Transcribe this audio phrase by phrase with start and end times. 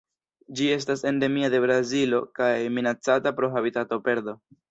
[0.59, 4.35] Ĝi estas endemia de Brazilo kaj minacata pro habitatoperdo.